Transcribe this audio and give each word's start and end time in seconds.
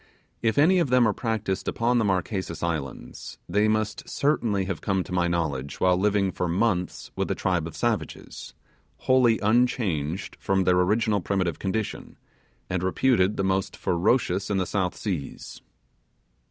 If 0.41 0.57
any 0.57 0.79
of 0.79 0.89
them 0.89 1.07
are 1.07 1.13
practised 1.13 1.67
upon 1.67 1.99
the 1.99 2.03
Marquesas 2.05 2.63
Islands 2.63 3.37
they 3.47 3.67
must 3.67 4.09
certainly 4.09 4.65
have 4.65 4.81
come 4.81 5.03
to 5.03 5.11
my 5.11 5.27
knowledge 5.27 5.79
while 5.79 5.95
living 5.95 6.31
for 6.31 6.47
months 6.47 7.11
with 7.15 7.29
a 7.29 7.35
tribe 7.35 7.67
of 7.67 7.75
savages, 7.75 8.55
wholly 9.05 9.37
unchanged 9.43 10.37
from 10.39 10.63
their 10.63 10.79
original 10.79 11.21
primitive 11.21 11.59
condition, 11.59 12.17
and 12.67 12.81
reputed 12.81 13.37
the 13.37 13.43
most 13.43 13.77
ferocious 13.77 14.49
in 14.49 14.57
the 14.57 14.65
South 14.65 14.95
Seas. 14.95 15.61